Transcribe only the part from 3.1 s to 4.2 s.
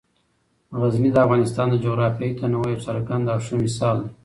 او ښه مثال دی.